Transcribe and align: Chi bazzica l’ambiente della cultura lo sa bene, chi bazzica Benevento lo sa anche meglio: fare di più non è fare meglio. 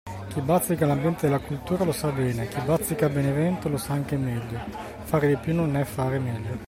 Chi 0.29 0.41
bazzica 0.41 0.87
l’ambiente 0.87 1.27
della 1.27 1.37
cultura 1.37 1.83
lo 1.83 1.91
sa 1.91 2.09
bene, 2.09 2.47
chi 2.47 2.59
bazzica 2.61 3.07
Benevento 3.07 3.69
lo 3.69 3.77
sa 3.77 3.93
anche 3.93 4.17
meglio: 4.17 4.57
fare 5.03 5.27
di 5.27 5.37
più 5.37 5.53
non 5.53 5.75
è 5.77 5.83
fare 5.83 6.17
meglio. 6.17 6.57